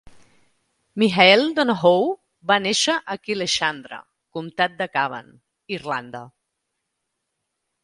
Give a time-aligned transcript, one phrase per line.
[1.01, 2.07] Michael Donohoe
[2.53, 4.01] va néixer a Killeshandra,
[4.39, 5.31] comtat de Cavan,
[5.79, 6.27] Irlanda.